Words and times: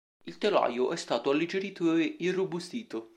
Il 0.23 0.39
telaio 0.39 0.91
è 0.91 0.95
stato 0.95 1.29
alleggerito 1.29 1.93
e 1.93 2.15
irrobustito. 2.21 3.09